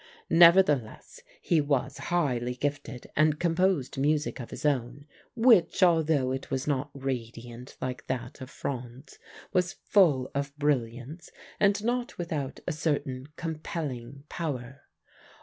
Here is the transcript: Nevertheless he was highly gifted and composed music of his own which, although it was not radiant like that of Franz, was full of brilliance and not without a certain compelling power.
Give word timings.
Nevertheless 0.31 1.19
he 1.43 1.61
was 1.61 1.99
highly 1.99 2.55
gifted 2.55 3.11
and 3.15 3.39
composed 3.39 3.99
music 3.99 4.39
of 4.39 4.49
his 4.49 4.65
own 4.65 5.05
which, 5.35 5.83
although 5.83 6.31
it 6.31 6.49
was 6.49 6.65
not 6.65 6.89
radiant 6.95 7.77
like 7.79 8.07
that 8.07 8.41
of 8.41 8.49
Franz, 8.49 9.19
was 9.53 9.73
full 9.73 10.31
of 10.33 10.57
brilliance 10.57 11.29
and 11.59 11.83
not 11.83 12.17
without 12.17 12.59
a 12.67 12.71
certain 12.71 13.27
compelling 13.37 14.23
power. 14.27 14.81